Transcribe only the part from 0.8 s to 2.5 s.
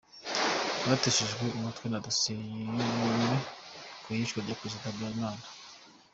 Bateshejwe umutwe n’idosiye